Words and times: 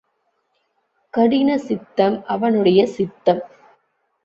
கடினசித்தம் 1.13 2.23
அவனுடைய 2.27 2.87
சித்தம்! 2.87 3.41